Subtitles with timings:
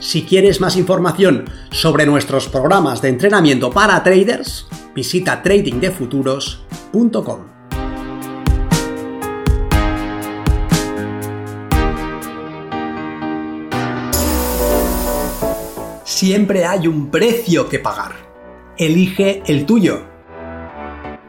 [0.00, 7.40] Si quieres más información sobre nuestros programas de entrenamiento para traders, visita tradingdefuturos.com.
[16.04, 18.12] Siempre hay un precio que pagar.
[18.78, 20.08] Elige el tuyo.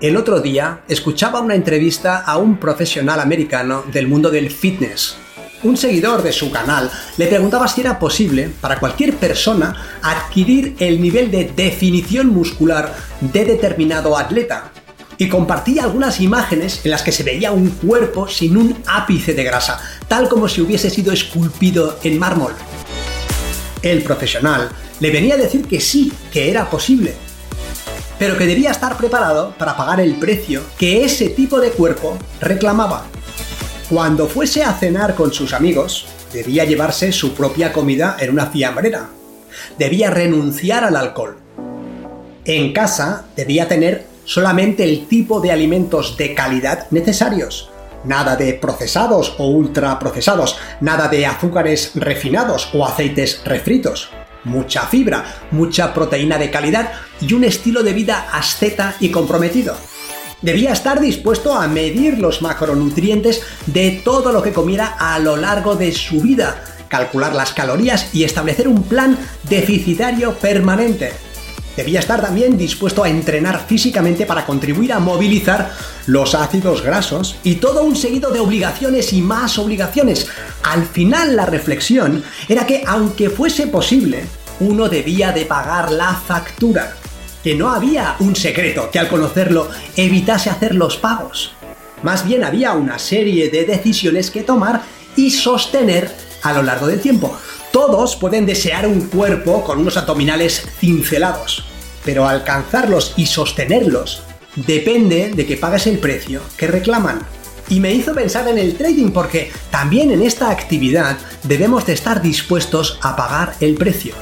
[0.00, 5.16] El otro día escuchaba una entrevista a un profesional americano del mundo del fitness
[5.62, 11.00] un seguidor de su canal le preguntaba si era posible para cualquier persona adquirir el
[11.00, 14.72] nivel de definición muscular de determinado atleta.
[15.18, 19.44] Y compartía algunas imágenes en las que se veía un cuerpo sin un ápice de
[19.44, 22.54] grasa, tal como si hubiese sido esculpido en mármol.
[23.82, 27.14] El profesional le venía a decir que sí, que era posible,
[28.18, 33.06] pero que debía estar preparado para pagar el precio que ese tipo de cuerpo reclamaba.
[33.90, 39.08] Cuando fuese a cenar con sus amigos, debía llevarse su propia comida en una fiambrera.
[39.78, 41.38] Debía renunciar al alcohol.
[42.44, 47.72] En casa debía tener solamente el tipo de alimentos de calidad necesarios.
[48.04, 54.10] Nada de procesados o ultraprocesados, nada de azúcares refinados o aceites refritos.
[54.44, 59.74] Mucha fibra, mucha proteína de calidad y un estilo de vida asceta y comprometido
[60.42, 65.76] debía estar dispuesto a medir los macronutrientes de todo lo que comiera a lo largo
[65.76, 69.18] de su vida, calcular las calorías y establecer un plan
[69.48, 71.12] deficitario permanente.
[71.76, 75.70] Debía estar también dispuesto a entrenar físicamente para contribuir a movilizar
[76.06, 80.26] los ácidos grasos y todo un seguido de obligaciones y más obligaciones.
[80.64, 84.26] Al final la reflexión era que aunque fuese posible,
[84.58, 86.96] uno debía de pagar la factura
[87.42, 91.52] que no había un secreto que al conocerlo evitase hacer los pagos.
[92.02, 94.82] Más bien había una serie de decisiones que tomar
[95.16, 96.10] y sostener
[96.42, 97.36] a lo largo del tiempo.
[97.72, 101.64] Todos pueden desear un cuerpo con unos abdominales cincelados,
[102.04, 104.22] pero alcanzarlos y sostenerlos
[104.56, 107.20] depende de que pagues el precio que reclaman.
[107.68, 112.20] Y me hizo pensar en el trading porque también en esta actividad debemos de estar
[112.20, 114.14] dispuestos a pagar el precio.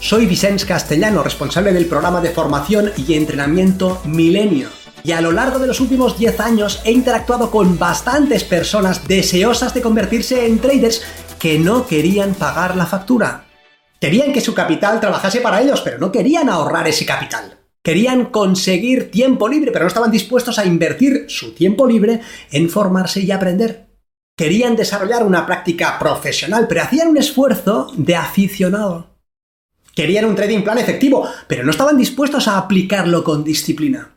[0.00, 4.68] Soy Vicens Castellano, responsable del programa de formación y entrenamiento Milenio.
[5.02, 9.74] Y a lo largo de los últimos 10 años he interactuado con bastantes personas deseosas
[9.74, 11.02] de convertirse en traders
[11.38, 13.46] que no querían pagar la factura.
[14.00, 17.58] Querían que su capital trabajase para ellos, pero no querían ahorrar ese capital.
[17.82, 22.20] Querían conseguir tiempo libre, pero no estaban dispuestos a invertir su tiempo libre
[22.52, 23.88] en formarse y aprender.
[24.36, 29.17] Querían desarrollar una práctica profesional, pero hacían un esfuerzo de aficionado.
[29.98, 34.16] Querían un trading plan efectivo, pero no estaban dispuestos a aplicarlo con disciplina.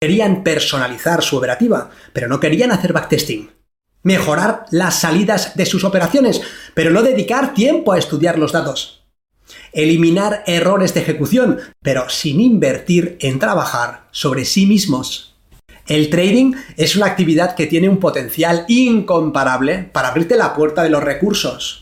[0.00, 3.50] Querían personalizar su operativa, pero no querían hacer backtesting.
[4.04, 6.40] Mejorar las salidas de sus operaciones,
[6.74, 9.02] pero no dedicar tiempo a estudiar los datos.
[9.72, 15.34] Eliminar errores de ejecución, pero sin invertir en trabajar sobre sí mismos.
[15.88, 20.90] El trading es una actividad que tiene un potencial incomparable para abrirte la puerta de
[20.90, 21.81] los recursos,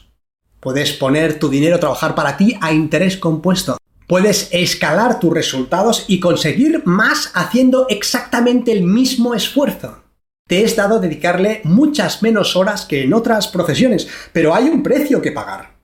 [0.61, 3.79] Puedes poner tu dinero a trabajar para ti a interés compuesto.
[4.07, 10.03] Puedes escalar tus resultados y conseguir más haciendo exactamente el mismo esfuerzo.
[10.47, 15.23] Te he dado dedicarle muchas menos horas que en otras profesiones, pero hay un precio
[15.23, 15.79] que pagar.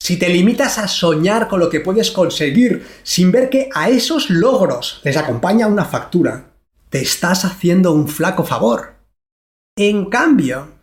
[0.00, 4.30] Si te limitas a soñar con lo que puedes conseguir sin ver que a esos
[4.30, 6.52] logros les acompaña una factura,
[6.88, 8.94] te estás haciendo un flaco favor.
[9.76, 10.73] En cambio,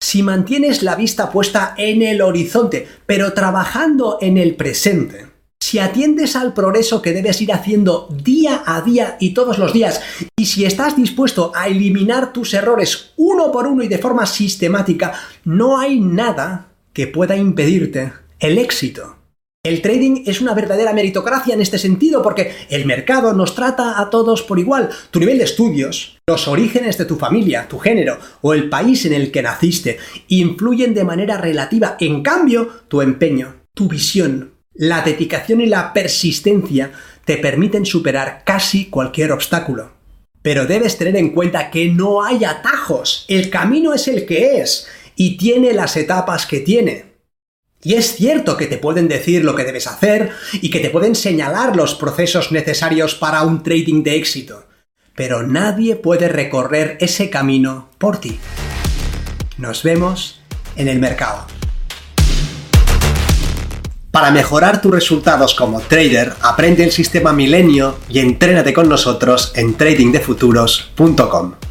[0.00, 5.26] si mantienes la vista puesta en el horizonte, pero trabajando en el presente,
[5.60, 10.00] si atiendes al progreso que debes ir haciendo día a día y todos los días,
[10.36, 15.12] y si estás dispuesto a eliminar tus errores uno por uno y de forma sistemática,
[15.44, 19.17] no hay nada que pueda impedirte el éxito.
[19.64, 24.08] El trading es una verdadera meritocracia en este sentido porque el mercado nos trata a
[24.08, 24.88] todos por igual.
[25.10, 29.14] Tu nivel de estudios, los orígenes de tu familia, tu género o el país en
[29.14, 31.96] el que naciste influyen de manera relativa.
[31.98, 36.92] En cambio, tu empeño, tu visión, la dedicación y la persistencia
[37.24, 39.90] te permiten superar casi cualquier obstáculo.
[40.40, 43.24] Pero debes tener en cuenta que no hay atajos.
[43.26, 47.07] El camino es el que es y tiene las etapas que tiene.
[47.82, 51.14] Y es cierto que te pueden decir lo que debes hacer y que te pueden
[51.14, 54.66] señalar los procesos necesarios para un trading de éxito,
[55.14, 58.38] pero nadie puede recorrer ese camino por ti.
[59.58, 60.40] Nos vemos
[60.76, 61.46] en el mercado.
[64.10, 69.74] Para mejorar tus resultados como trader, aprende el sistema Milenio y entrénate con nosotros en
[69.74, 71.67] tradingdefuturos.com.